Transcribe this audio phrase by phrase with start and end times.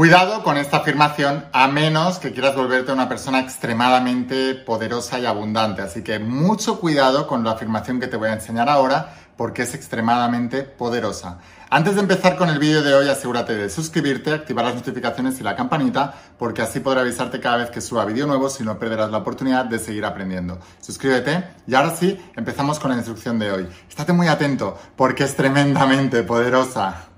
[0.00, 5.82] Cuidado con esta afirmación a menos que quieras volverte una persona extremadamente poderosa y abundante.
[5.82, 9.74] Así que mucho cuidado con la afirmación que te voy a enseñar ahora porque es
[9.74, 11.38] extremadamente poderosa.
[11.68, 15.42] Antes de empezar con el vídeo de hoy, asegúrate de suscribirte, activar las notificaciones y
[15.42, 19.10] la campanita, porque así podré avisarte cada vez que suba vídeo nuevo si no perderás
[19.10, 20.58] la oportunidad de seguir aprendiendo.
[20.80, 23.68] Suscríbete y ahora sí, empezamos con la instrucción de hoy.
[23.88, 27.09] Estate muy atento porque es tremendamente poderosa.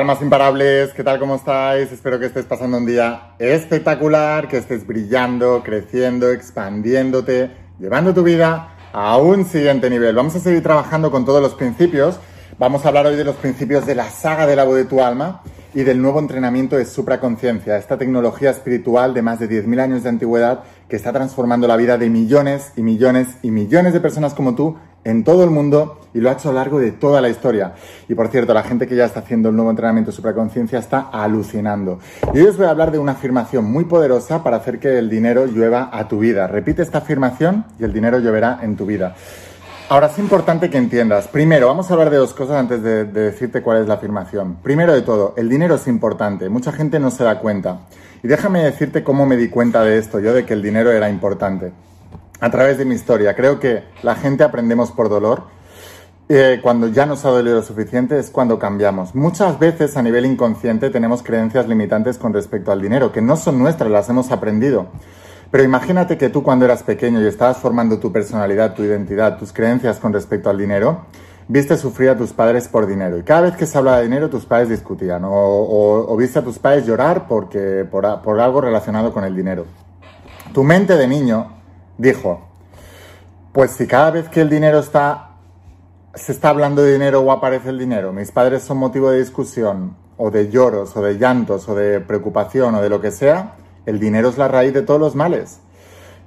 [0.00, 1.18] Almas imparables, ¿qué tal?
[1.18, 1.92] ¿Cómo estáis?
[1.92, 8.76] Espero que estés pasando un día espectacular, que estés brillando, creciendo, expandiéndote, llevando tu vida
[8.94, 10.14] a un siguiente nivel.
[10.14, 12.18] Vamos a seguir trabajando con todos los principios.
[12.58, 15.02] Vamos a hablar hoy de los principios de la saga de la voz de tu
[15.02, 15.42] alma
[15.74, 20.08] y del nuevo entrenamiento de supraconciencia, esta tecnología espiritual de más de 10.000 años de
[20.08, 24.54] antigüedad que está transformando la vida de millones y millones y millones de personas como
[24.54, 27.28] tú en todo el mundo y lo ha hecho a lo largo de toda la
[27.28, 27.74] historia.
[28.08, 31.08] Y por cierto, la gente que ya está haciendo el nuevo entrenamiento de supraconciencia está
[31.12, 32.00] alucinando.
[32.34, 35.08] Y hoy os voy a hablar de una afirmación muy poderosa para hacer que el
[35.08, 36.46] dinero llueva a tu vida.
[36.46, 39.14] Repite esta afirmación y el dinero lloverá en tu vida.
[39.88, 41.26] Ahora es importante que entiendas.
[41.26, 44.56] Primero, vamos a hablar de dos cosas antes de, de, decirte cuál es la afirmación.
[44.62, 46.48] Primero de todo, el dinero es importante.
[46.48, 47.80] Mucha gente no se da cuenta.
[48.22, 51.10] Y déjame decirte cómo me di cuenta de esto, yo de que el dinero era
[51.10, 51.72] importante
[52.40, 53.34] a través de mi historia.
[53.34, 55.44] Creo que la gente aprendemos por dolor.
[56.28, 59.16] Eh, cuando ya nos ha dolido lo suficiente es cuando cambiamos.
[59.16, 63.58] Muchas veces a nivel inconsciente tenemos creencias limitantes con respecto al dinero, que no son
[63.58, 64.86] nuestras, las hemos aprendido.
[65.50, 69.52] Pero imagínate que tú cuando eras pequeño y estabas formando tu personalidad, tu identidad, tus
[69.52, 71.06] creencias con respecto al dinero,
[71.48, 73.18] viste sufrir a tus padres por dinero.
[73.18, 75.22] Y cada vez que se hablaba de dinero, tus padres discutían.
[75.24, 79.66] O, viste a tus padres llorar porque, por, por algo relacionado con el dinero.
[80.54, 81.59] Tu mente de niño
[82.00, 82.40] dijo,
[83.52, 85.32] pues si cada vez que el dinero está,
[86.14, 89.96] se está hablando de dinero o aparece el dinero, mis padres son motivo de discusión
[90.16, 93.56] o de lloros o de llantos o de preocupación o de lo que sea,
[93.86, 95.60] el dinero es la raíz de todos los males.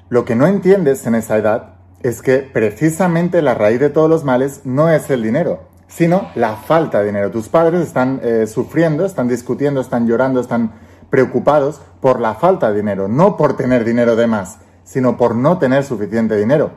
[0.09, 4.23] Lo que no entiendes en esa edad es que precisamente la raíz de todos los
[4.23, 7.31] males no es el dinero, sino la falta de dinero.
[7.31, 10.73] Tus padres están eh, sufriendo, están discutiendo, están llorando, están
[11.09, 15.57] preocupados por la falta de dinero, no por tener dinero de más sino por no
[15.57, 16.71] tener suficiente dinero.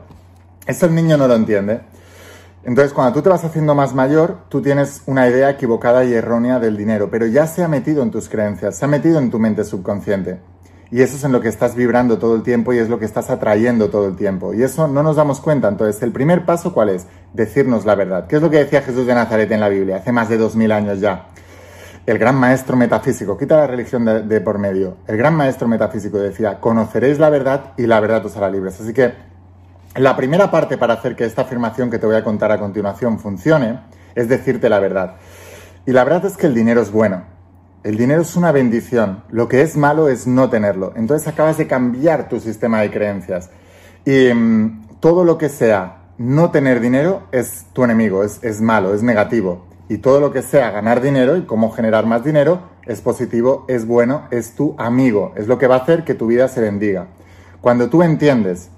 [0.65, 1.81] Eso el niño no lo entiende.
[2.63, 6.59] Entonces, cuando tú te vas haciendo más mayor, tú tienes una idea equivocada y errónea
[6.59, 9.39] del dinero, pero ya se ha metido en tus creencias, se ha metido en tu
[9.39, 10.39] mente subconsciente.
[10.91, 13.05] Y eso es en lo que estás vibrando todo el tiempo y es lo que
[13.05, 14.53] estás atrayendo todo el tiempo.
[14.53, 15.67] Y eso no nos damos cuenta.
[15.67, 17.07] Entonces, el primer paso, ¿cuál es?
[17.33, 18.27] Decirnos la verdad.
[18.27, 20.55] ¿Qué es lo que decía Jesús de Nazaret en la Biblia hace más de dos
[20.55, 21.27] mil años ya?
[22.07, 26.61] El gran maestro metafísico, quita la religión de, por medio, el gran maestro metafísico decía,
[26.61, 28.79] conoceréis la verdad y la verdad os hará libres.
[28.79, 29.11] Así que
[29.93, 33.19] la primera parte para hacer que esta afirmación que te voy a contar a continuación
[33.19, 33.81] funcione
[34.15, 35.15] es decirte la verdad.
[35.85, 37.23] Y la verdad es que el dinero es bueno.
[37.83, 39.23] El dinero es una bendición.
[39.29, 40.93] Lo que es malo es no tenerlo.
[40.95, 43.49] Entonces acabas de cambiar tu sistema de creencias.
[44.05, 48.93] Y mm, todo lo que sea no tener dinero es tu enemigo, es, es malo,
[48.93, 49.66] es negativo.
[49.89, 53.85] Y todo lo que sea ganar dinero y cómo generar más dinero es positivo, es
[53.87, 57.07] bueno, es tu amigo, es lo que va a hacer que tu vida se bendiga.
[57.61, 58.69] Cuando tú entiendes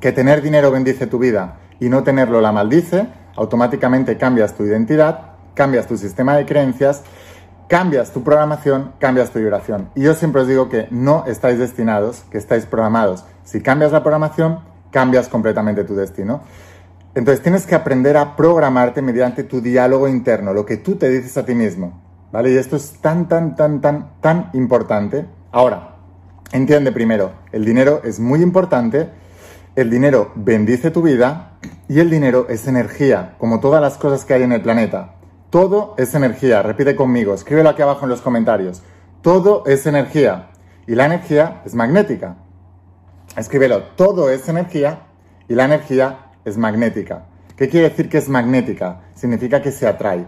[0.00, 5.32] que tener dinero bendice tu vida y no tenerlo la maldice, automáticamente cambias tu identidad,
[5.54, 7.02] cambias tu sistema de creencias,
[7.68, 9.90] cambias tu programación, cambias tu vibración.
[9.94, 13.24] Y yo siempre os digo que no estáis destinados, que estáis programados.
[13.44, 14.60] Si cambias la programación,
[14.90, 16.42] cambias completamente tu destino.
[17.16, 21.38] Entonces tienes que aprender a programarte mediante tu diálogo interno, lo que tú te dices
[21.38, 22.02] a ti mismo.
[22.30, 22.52] ¿Vale?
[22.52, 25.24] Y esto es tan, tan, tan, tan, tan importante.
[25.50, 25.96] Ahora,
[26.52, 29.08] entiende primero, el dinero es muy importante,
[29.76, 31.52] el dinero bendice tu vida
[31.88, 35.14] y el dinero es energía, como todas las cosas que hay en el planeta.
[35.48, 38.82] Todo es energía, repite conmigo, escríbelo aquí abajo en los comentarios.
[39.22, 40.50] Todo es energía
[40.86, 42.36] y la energía es magnética.
[43.38, 45.06] Escríbelo, todo es energía
[45.48, 47.24] y la energía es magnética.
[47.56, 49.00] ¿Qué quiere decir que es magnética?
[49.14, 50.24] Significa que se atrae.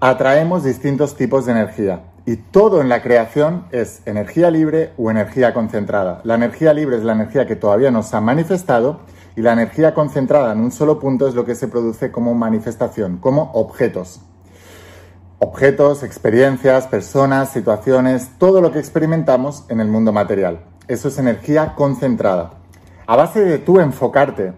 [0.00, 5.54] Atraemos distintos tipos de energía y todo en la creación es energía libre o energía
[5.54, 6.20] concentrada.
[6.24, 9.00] La energía libre es la energía que todavía no se ha manifestado
[9.36, 13.18] y la energía concentrada en un solo punto es lo que se produce como manifestación,
[13.18, 14.20] como objetos.
[15.38, 20.64] Objetos, experiencias, personas, situaciones, todo lo que experimentamos en el mundo material.
[20.88, 22.54] Eso es energía concentrada.
[23.06, 24.52] A base de tú enfocarte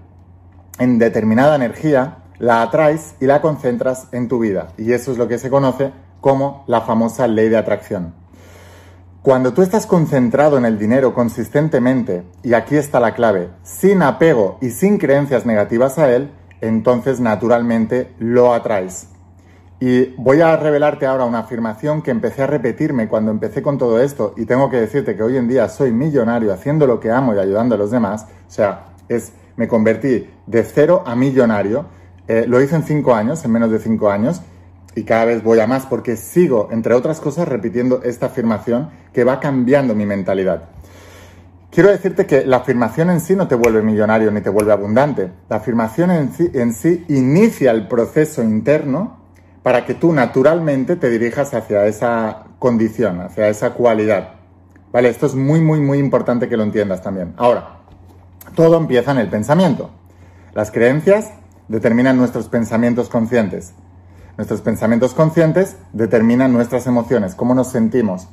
[0.79, 4.69] en determinada energía, la atraes y la concentras en tu vida.
[4.77, 8.15] Y eso es lo que se conoce como la famosa ley de atracción.
[9.23, 14.59] Cuando tú estás concentrado en el dinero consistentemente, y aquí está la clave, sin apego
[14.61, 16.31] y sin creencias negativas a él,
[16.61, 19.09] entonces naturalmente lo atraes.
[19.81, 24.01] Y voy a revelarte ahora una afirmación que empecé a repetirme cuando empecé con todo
[24.01, 27.35] esto y tengo que decirte que hoy en día soy millonario haciendo lo que amo
[27.35, 28.27] y ayudando a los demás.
[28.49, 31.85] O sea, es, me convertí de cero a millonario.
[32.27, 34.41] Eh, lo hice en cinco años, en menos de cinco años
[34.99, 39.25] y cada vez voy a más porque sigo, entre otras cosas, repitiendo esta afirmación que
[39.25, 40.71] va cambiando mi mentalidad.
[41.71, 45.31] Quiero decirte que la afirmación en sí no te vuelve millonario ni te vuelve abundante.
[45.49, 49.19] La afirmación en sí, en sí inicia el proceso interno
[49.63, 54.31] para que tú naturalmente te dirijas hacia esa condición, hacia esa cualidad.
[54.91, 57.35] Vale, esto es muy, muy, muy importante que lo entiendas también.
[57.37, 57.78] Ahora,
[58.59, 59.91] todo empieza en el pensamiento.
[60.53, 61.31] Las creencias
[61.69, 63.73] determinan nuestros pensamientos conscientes.
[64.37, 68.27] Nuestros pensamientos conscientes determinan nuestras emociones, cómo nos sentimos.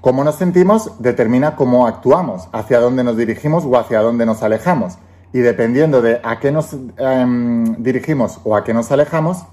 [0.00, 4.98] Cómo nos sentimos determina cómo actuamos, hacia dónde nos dirigimos o hacia dónde nos alejamos.
[5.32, 9.46] Y dependiendo de a qué nos em, dirigimos o a qué nos alejamos,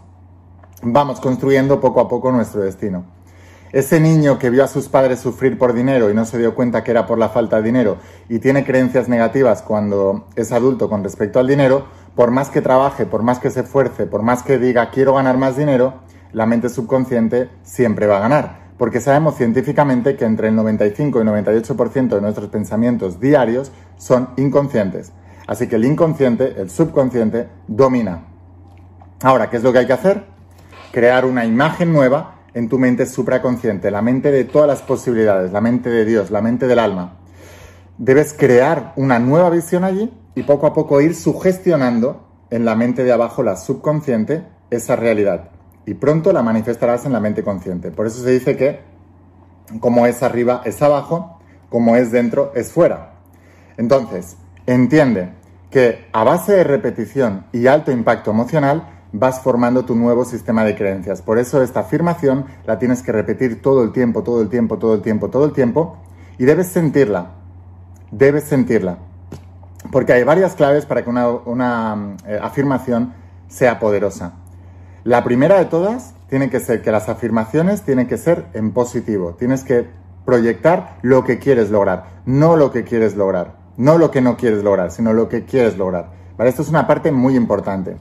[0.84, 3.17] vamos construyendo poco a poco nuestro destino.
[3.74, 6.86] Ese niño que vio a sus padres sufrir por dinero y no se dio cuenta
[6.86, 7.98] que era por la falta de dinero
[8.30, 11.86] y tiene creencias negativas cuando es adulto con respecto al dinero,
[12.16, 15.38] por más que trabaje, por más que se esfuerce, por más que diga quiero ganar
[15.38, 15.96] más dinero,
[16.32, 18.68] la mente subconsciente siempre va a ganar.
[18.78, 25.12] Porque sabemos científicamente que entre el 95 y 98% de nuestros pensamientos diarios son inconscientes.
[25.46, 28.28] Así que el inconsciente, el subconsciente, domina.
[29.24, 30.26] Ahora, ¿qué es lo que hay que hacer?
[30.92, 35.62] Crear una imagen nueva en tu mente supraconsciente, la mente de todas las posibilidades, la
[35.62, 37.20] mente de Dios, la mente del alma.
[38.00, 43.04] Debes crear una nueva visión allí y poco a poco ir sugestionando en la mente
[43.04, 45.52] de abajo, la subconsciente, esa realidad.
[45.86, 47.92] Y pronto la manifestarás en la mente consciente.
[47.92, 48.80] Por eso se dice que
[49.80, 51.40] como es arriba es abajo,
[51.70, 53.20] como es dentro es fuera.
[53.78, 55.30] Entonces, entiende
[55.70, 60.76] que a base de repetición y alto impacto emocional vas formando tu nuevo sistema de
[60.76, 61.22] creencias.
[61.22, 64.94] Por eso esta afirmación la tienes que repetir todo el tiempo, todo el tiempo, todo
[64.96, 65.98] el tiempo, todo el tiempo
[66.38, 67.32] y debes sentirla.
[68.12, 69.00] Debes sentirla.
[69.92, 73.14] Porque hay varias claves para que una, eh, afirmación
[73.48, 74.34] sea poderosa.
[75.04, 79.36] La primera de todas tiene que ser que las afirmaciones tienen que ser en positivo.
[79.38, 79.88] Tienes que
[80.26, 84.64] proyectar lo que quieres lograr, no lo que quieres lograr, no lo que no quieres
[84.64, 86.10] lograr, sino lo que quieres lograr.
[86.38, 86.50] ¿Vale?
[86.50, 87.96] Esto es una parte muy importante.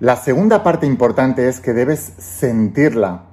[0.00, 3.24] La segunda parte importante es que debes sentirla.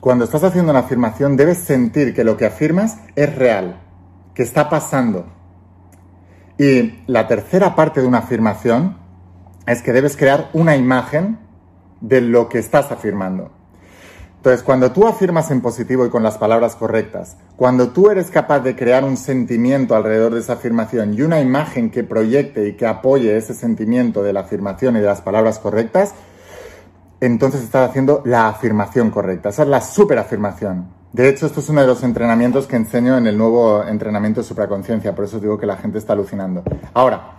[0.00, 3.80] Cuando estás haciendo una afirmación, debes sentir que lo que afirmas es real,
[4.34, 5.26] que está pasando,
[6.60, 8.98] y la tercera parte de una afirmación
[9.66, 11.38] es que debes crear una imagen
[12.02, 13.50] de lo que estás afirmando.
[14.40, 18.60] Entonces, cuando tú afirmas en positivo y con las palabras correctas, cuando tú eres capaz
[18.60, 22.86] de crear un sentimiento alrededor de esa afirmación y una imagen que proyecte y que
[22.86, 26.14] apoye ese sentimiento de la afirmación y de las palabras correctas,
[27.20, 29.50] entonces estás haciendo la afirmación correcta.
[29.50, 30.88] Esa es la superafirmación.
[31.12, 34.46] De hecho, esto es uno de los entrenamientos que enseño en el nuevo entrenamiento de
[34.46, 36.62] supraconciencia, por eso digo que la gente está alucinando.
[36.94, 37.32] Ahora,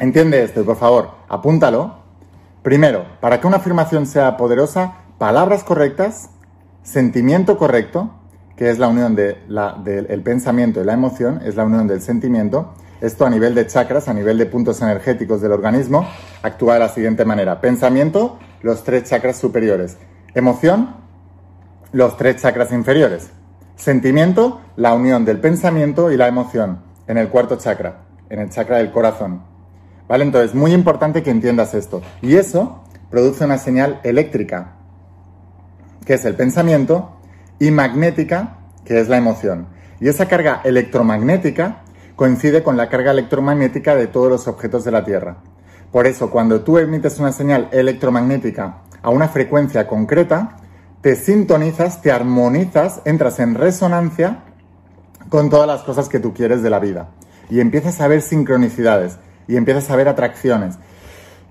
[0.00, 1.94] entiende esto, por favor, apúntalo.
[2.64, 6.30] Primero, para que una afirmación sea poderosa, palabras correctas,
[6.82, 8.10] sentimiento correcto,
[8.56, 12.72] que es la unión del pensamiento y la emoción, es la unión del sentimiento.
[13.00, 16.08] Esto a nivel de chakras, a nivel de puntos energéticos del organismo,
[16.42, 17.60] actúa de la siguiente manera.
[17.60, 19.96] Pensamiento, los tres chakras superiores.
[20.34, 20.96] Emoción,
[21.92, 23.30] los tres chakras inferiores.
[23.76, 28.78] Sentimiento, la unión del pensamiento y la emoción en el cuarto chakra, en el chakra
[28.78, 29.42] del corazón.
[30.08, 30.24] ¿Vale?
[30.24, 32.02] Entonces, muy importante que entiendas esto.
[32.22, 34.77] Y eso produce una señal eléctrica,
[36.08, 37.18] que es el pensamiento,
[37.58, 39.66] y magnética, que es la emoción.
[40.00, 41.82] Y esa carga electromagnética
[42.16, 45.36] coincide con la carga electromagnética de todos los objetos de la Tierra.
[45.92, 50.56] Por eso, cuando tú emites una señal electromagnética a una frecuencia concreta,
[51.02, 54.44] te sintonizas, te armonizas, entras en resonancia
[55.28, 57.10] con todas las cosas que tú quieres de la vida.
[57.50, 60.78] Y empiezas a ver sincronicidades, y empiezas a ver atracciones,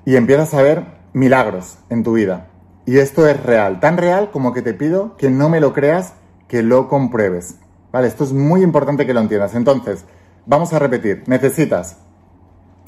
[0.03, 0.83] y empiezas a ver
[1.13, 2.47] milagros en tu vida.
[2.87, 6.13] Y esto es real, tan real como que te pido que no me lo creas,
[6.47, 7.59] que lo compruebes.
[7.91, 9.55] Vale, esto es muy importante que lo entiendas.
[9.55, 10.05] Entonces,
[10.45, 11.97] vamos a repetir, necesitas,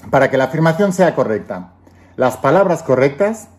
[0.10, 1.74] para que la afirmación sea correcta,
[2.15, 3.50] las palabras correctas,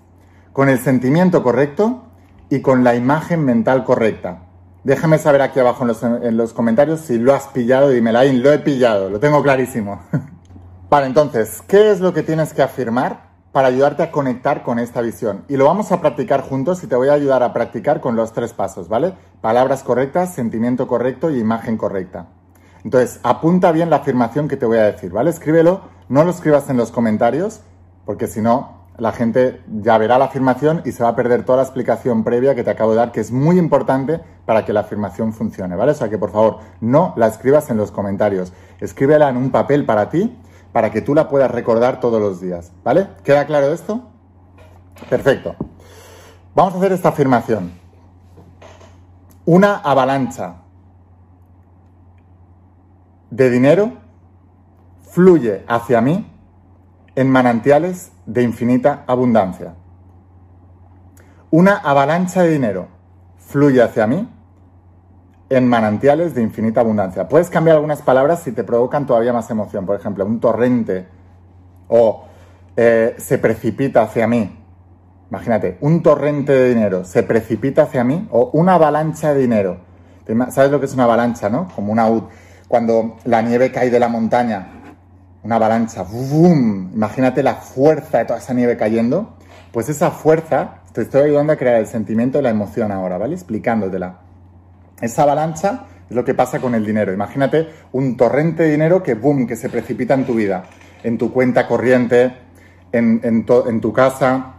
[0.55, 2.07] con el sentimiento correcto,
[2.49, 4.45] y con la imagen mental correcta.
[4.83, 8.59] Déjame saber aquí abajo en los, comentarios si lo has pillado dime, Lain, lo he
[8.59, 10.01] pillado, lo tengo clarísimo.
[10.91, 15.01] Vale, entonces, ¿qué es lo que tienes que afirmar para ayudarte a conectar con esta
[15.01, 15.45] visión?
[15.49, 18.33] Y lo vamos a practicar juntos y te voy a ayudar a practicar con los
[18.33, 19.15] tres pasos, ¿vale?
[19.41, 22.27] Palabras correctas, sentimiento correcto y imagen correcta.
[22.85, 25.31] Entonces, apunta bien la afirmación que te voy a decir, ¿vale?
[25.31, 27.61] Escríbelo, no lo escribas en los comentarios,
[28.05, 31.59] porque si no, la gente ya verá la afirmación y se va a perder toda
[31.59, 34.81] la explicación previa que te acabo de dar, que es muy importante para que la
[34.81, 35.93] afirmación funcione, ¿vale?
[35.93, 39.87] O sea que por favor, no la escribas en los comentarios, escríbela en un papel
[39.87, 40.37] para ti
[40.73, 42.73] para que tú la puedas recordar todos los días.
[42.85, 43.09] ¿Vale?
[43.25, 44.09] ¿Queda claro esto?
[45.09, 45.57] Perfecto.
[46.55, 47.73] Vamos a hacer esta afirmación.
[49.47, 50.57] Una avalancha
[53.31, 53.93] de dinero
[55.03, 56.31] fluye hacia mí
[57.15, 59.75] en manantiales de infinita abundancia.
[61.51, 62.89] Una avalancha de dinero
[63.39, 64.29] fluye hacia mí
[65.51, 67.29] en manantiales de infinita abundancia.
[67.29, 69.85] Puedes cambiar algunas palabras si te provocan todavía más emoción.
[69.85, 71.07] Por ejemplo, un torrente
[71.89, 72.25] o
[72.77, 74.57] eh, se precipita hacia mí.
[75.29, 79.81] Imagínate, un torrente de dinero se precipita hacia mí o una avalancha de dinero.
[80.51, 81.69] ¿Sabes lo que es una avalancha, no?
[81.75, 82.09] Como una
[82.69, 84.69] cuando la nieve cae de la montaña,
[85.43, 86.93] una avalancha, ¡bum!
[86.95, 89.35] Imagínate la fuerza de toda esa nieve cayendo.
[89.73, 93.35] Pues esa fuerza, te estoy ayudando a crear el sentimiento y la emoción ahora, ¿vale?
[93.35, 94.20] Explicándotela.
[95.01, 97.13] Esa avalancha es lo que pasa con el dinero.
[97.13, 100.65] Imagínate un torrente de dinero que, boom, que se precipita en tu vida,
[101.03, 102.33] en tu cuenta corriente,
[102.93, 103.45] en,
[103.81, 104.55] tu casa,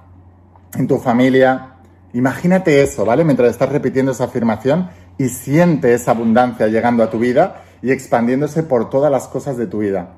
[0.76, 1.76] en tu familia.
[2.14, 3.24] Imagínate eso, ¿vale?
[3.24, 8.64] Mientras estás repitiendo esa afirmación y siente esa abundancia llegando a tu vida y expandiéndose
[8.64, 10.16] por todas las cosas de tu vida.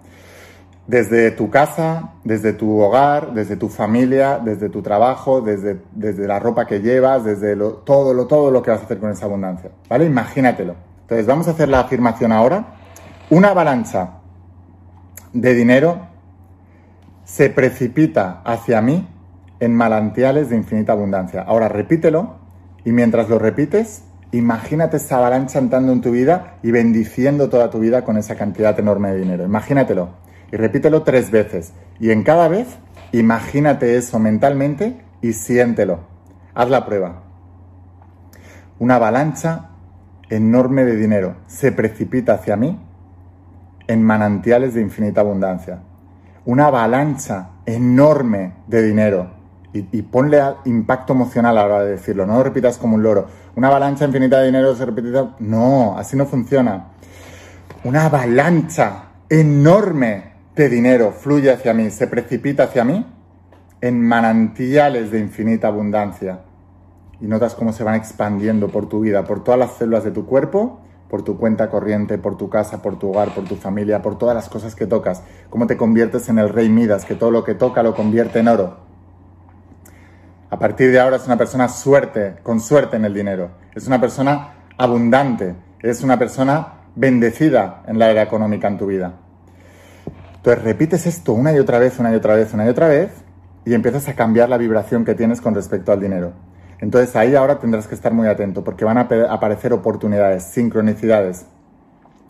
[0.85, 6.39] Desde tu casa, desde tu hogar, desde tu familia, desde tu trabajo, desde, desde la
[6.39, 9.71] ropa que llevas, desde todo, lo, todo lo que vas a hacer con esa abundancia.
[9.89, 10.05] ¿Vale?
[10.05, 10.75] Imagínatelo.
[11.01, 12.75] Entonces, vamos a hacer la afirmación ahora.
[13.29, 14.19] Una avalancha
[15.31, 16.07] de dinero
[17.23, 19.07] se precipita hacia mí
[19.59, 21.41] en manantiales de infinita abundancia.
[21.41, 22.35] Ahora repítelo
[22.83, 27.79] y mientras lo repites, imagínate esa avalancha entrando en tu vida y bendiciendo toda tu
[27.79, 29.45] vida con esa cantidad enorme de dinero.
[29.45, 30.09] Imagínatelo
[30.53, 31.73] y repítelo tres veces.
[31.99, 32.67] Y en cada vez,
[33.11, 36.01] imagínate eso mentalmente y siéntelo.
[36.53, 37.23] Haz la prueba.
[38.77, 39.71] Una avalancha
[40.29, 42.79] enorme de dinero se precipita hacia mí
[43.87, 45.79] en manantiales de infinita abundancia.
[46.45, 49.31] Una avalancha enorme de dinero.
[49.73, 52.27] Y, ponle impacto emocional a la hora de decirlo.
[52.27, 53.25] No lo repitas como un loro.
[53.55, 55.09] Una avalancha infinita de dinero se repite.
[55.39, 56.89] No, así no funciona.
[57.83, 63.05] Una avalancha enorme de dinero fluye hacia mí, se precipita hacia mí
[63.81, 66.41] en manantiales de infinita abundancia.
[67.19, 70.25] Y notas cómo se van expandiendo por tu vida, por todas las células de tu
[70.25, 74.17] cuerpo, por tu cuenta corriente, por tu casa, por tu hogar, por tu familia, por
[74.17, 75.23] todas las cosas que tocas.
[75.49, 78.47] Cómo te conviertes en el rey Midas, que todo lo que toca lo convierte en
[78.47, 78.77] oro.
[80.49, 83.51] A partir de ahora es una persona suerte, con suerte en el dinero.
[83.73, 85.55] Es una persona abundante.
[85.81, 89.22] Es una persona bendecida en la era económica en tu vida.
[90.43, 93.11] Entonces repites esto una y otra vez, una y otra vez, una y otra vez,
[93.63, 96.33] y empiezas a cambiar la vibración que tienes con respecto al dinero.
[96.79, 101.45] Entonces ahí ahora tendrás que estar muy atento porque van a aparecer oportunidades, sincronicidades,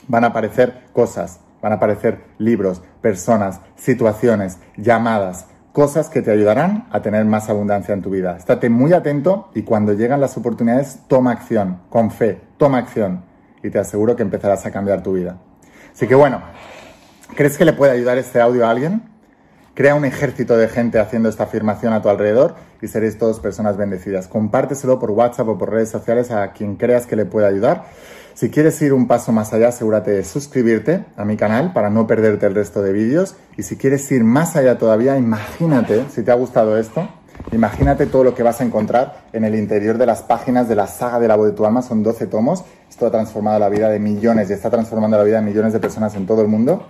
[0.07, 6.85] van a aparecer cosas, van a aparecer libros, personas, situaciones, llamadas, cosas que te ayudarán
[6.91, 8.37] a tener más abundancia en tu vida.
[8.37, 13.23] Estate muy atento y cuando llegan las oportunidades, toma acción, con fe, toma acción
[13.63, 15.39] y te aseguro que empezarás a cambiar tu vida.
[15.91, 16.43] Así que bueno,
[17.35, 19.01] ¿Crees que le puede ayudar este audio a alguien?
[19.73, 23.75] Crea un ejército de gente haciendo esta afirmación a tu alrededor y seréis todos personas
[23.75, 24.27] bendecidas.
[24.27, 27.85] Compárteselo por WhatsApp o por redes sociales a quien creas que le pueda ayudar.
[28.35, 32.05] Si quieres ir un paso más allá, asegúrate de suscribirte a mi canal para no
[32.05, 33.35] perderte el resto de vídeos.
[33.57, 37.09] Y si quieres ir más allá todavía, imagínate, si te ha gustado esto,
[37.51, 40.87] Imagínate todo lo que vas a encontrar en el interior de las páginas de la
[40.87, 41.81] saga de la voz de tu alma.
[41.81, 42.63] Son 12 tomos.
[42.89, 45.79] Esto ha transformado la vida de millones y está transformando la vida de millones de
[45.79, 46.85] personas en todo el mundo.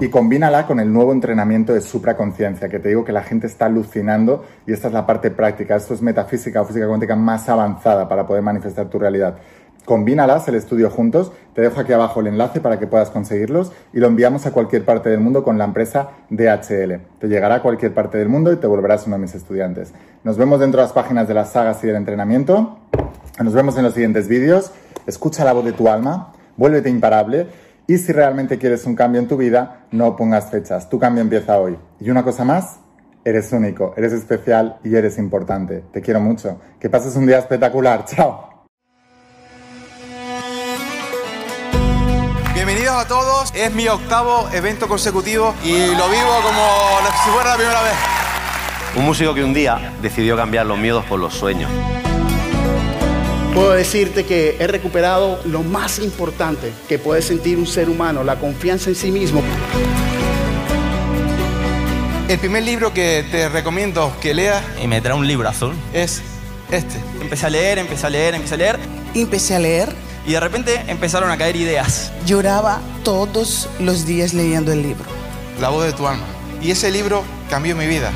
[0.00, 3.66] Y combínala con el nuevo entrenamiento de supraconciencia, que te digo que la gente está
[3.66, 5.76] alucinando y esta es la parte práctica.
[5.76, 9.36] Esto es metafísica o física cuántica más avanzada para poder manifestar tu realidad
[9.86, 11.32] combínalas, el estudio juntos.
[11.54, 14.84] Te dejo aquí abajo el enlace para que puedas conseguirlos y lo enviamos a cualquier
[14.84, 17.00] parte del mundo con la empresa DHL.
[17.18, 19.94] Te llegará a cualquier parte del mundo y te volverás uno de mis estudiantes.
[20.24, 22.80] Nos vemos dentro de las páginas de las sagas y del entrenamiento.
[23.42, 24.72] Nos vemos en los siguientes vídeos.
[25.06, 27.46] Escucha la voz de tu alma, vuélvete imparable
[27.86, 30.88] y si realmente quieres un cambio en tu vida, no pongas fechas.
[30.88, 31.78] Tu cambio empieza hoy.
[32.00, 32.80] Y una cosa más,
[33.24, 35.84] eres único, eres especial y eres importante.
[35.92, 36.60] Te quiero mucho.
[36.80, 38.04] Que pases un día espectacular.
[38.06, 38.55] Chao.
[42.96, 43.52] A todos.
[43.52, 47.92] Es mi octavo evento consecutivo y lo vivo como si fuera la primera vez.
[48.96, 51.70] Un músico que un día decidió cambiar los miedos por los sueños.
[53.52, 58.36] Puedo decirte que he recuperado lo más importante que puede sentir un ser humano, la
[58.36, 59.42] confianza en sí mismo.
[62.28, 66.22] El primer libro que te recomiendo que leas y me trae un libro azul es
[66.70, 66.94] este.
[67.20, 68.78] Empecé a leer, empecé a leer, empecé a leer.
[69.14, 70.05] Empecé a leer.
[70.26, 72.10] Y de repente empezaron a caer ideas.
[72.26, 75.04] Lloraba todos los días leyendo el libro.
[75.60, 76.24] La voz de tu alma.
[76.60, 78.10] Y ese libro cambió mi vida.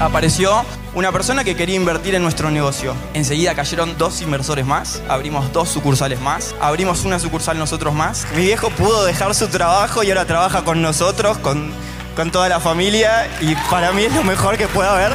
[0.00, 2.94] Apareció una persona que quería invertir en nuestro negocio.
[3.14, 8.26] Enseguida cayeron dos inversores más, abrimos dos sucursales más, abrimos una sucursal nosotros más.
[8.36, 11.70] Mi viejo pudo dejar su trabajo y ahora trabaja con nosotros, con,
[12.16, 15.12] con toda la familia y para mí es lo mejor que pueda haber.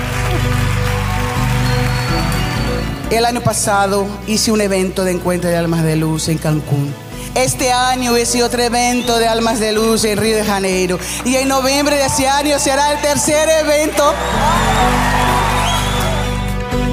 [3.10, 6.94] El año pasado hice un evento de encuentro de almas de luz en Cancún.
[7.36, 11.00] Este año hice otro evento de almas de luz en Río de Janeiro.
[11.24, 14.14] Y en noviembre de ese año será el tercer evento.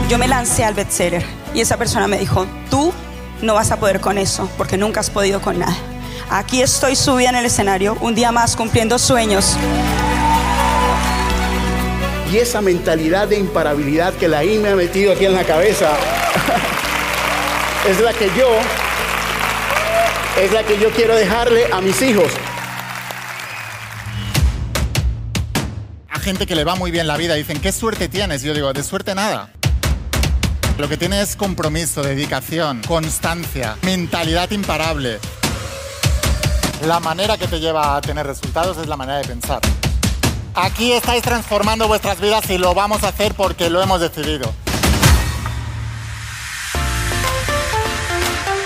[0.08, 2.92] Yo me lancé al bestseller y esa persona me dijo, tú
[3.42, 5.76] no vas a poder con eso porque nunca has podido con nada.
[6.30, 9.56] Aquí estoy subida en el escenario, un día más cumpliendo sueños.
[12.34, 15.92] Y esa mentalidad de imparabilidad que la I me ha metido aquí en la cabeza
[17.88, 18.48] es la que yo
[20.42, 22.32] es la que yo quiero dejarle a mis hijos.
[26.10, 28.42] A gente que le va muy bien la vida dicen, ¿qué suerte tienes?
[28.42, 29.50] Yo digo, de suerte nada.
[30.76, 35.20] Lo que tiene es compromiso, dedicación, constancia, mentalidad imparable.
[36.84, 39.60] La manera que te lleva a tener resultados es la manera de pensar.
[40.54, 44.52] Aquí estáis transformando vuestras vidas y lo vamos a hacer porque lo hemos decidido.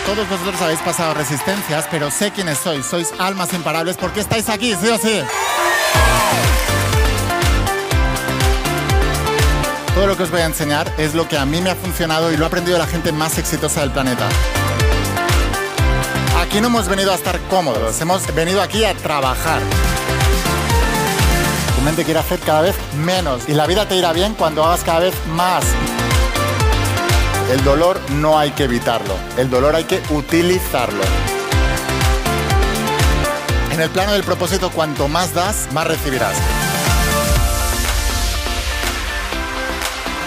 [0.04, 2.85] Todos vosotros habéis pasado resistencias, pero sé quiénes sois.
[2.85, 5.23] Sois almas imparables porque estáis aquí, sí o sí.
[9.95, 12.31] Todo lo que os voy a enseñar es lo que a mí me ha funcionado
[12.31, 14.29] y lo ha aprendido la gente más exitosa del planeta.
[16.40, 19.61] Aquí no hemos venido a estar cómodos, hemos venido aquí a trabajar.
[21.79, 24.83] Tu mente quiere hacer cada vez menos y la vida te irá bien cuando hagas
[24.83, 25.62] cada vez más.
[27.53, 31.05] El dolor no hay que evitarlo, el dolor hay que utilizarlo.
[33.71, 36.35] En el plano del propósito, cuanto más das, más recibirás.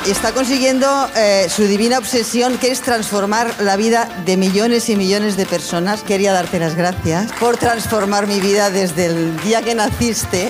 [0.10, 5.38] está consiguiendo eh, su divina obsesión, que es transformar la vida de millones y millones
[5.38, 6.02] de personas.
[6.02, 10.50] Quería darte las gracias por transformar mi vida desde el día que naciste.